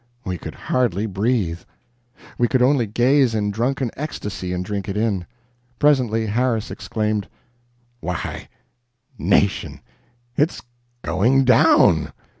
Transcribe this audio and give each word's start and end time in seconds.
We 0.25 0.39
could 0.39 0.55
hardly 0.55 1.05
breathe. 1.05 1.59
We 2.39 2.47
could 2.47 2.63
only 2.63 2.87
gaze 2.87 3.35
in 3.35 3.51
drunken 3.51 3.91
ecstasy 3.95 4.51
and 4.51 4.65
drink 4.65 4.89
in 4.89 4.97
it. 5.21 5.25
Presently 5.77 6.25
Harris 6.25 6.71
exclaimed: 6.71 7.27
"Why 7.99 8.49
nation, 9.19 9.79
it's 10.35 10.59
going 11.03 11.45
DOWN!" 11.45 12.13